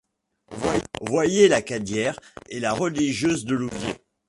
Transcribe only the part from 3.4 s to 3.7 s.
de